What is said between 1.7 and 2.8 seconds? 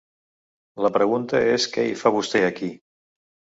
què hi fa vostè, aquí?